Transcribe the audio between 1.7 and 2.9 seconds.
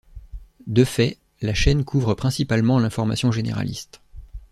couvre principalement